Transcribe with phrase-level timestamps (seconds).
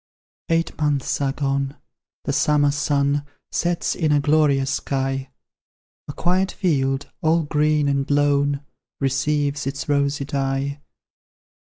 [0.49, 1.77] Eight months are gone,
[2.23, 5.29] the summer sun Sets in a glorious sky;
[6.07, 8.63] A quiet field, all green and lone,
[8.99, 10.79] Receives its rosy dye.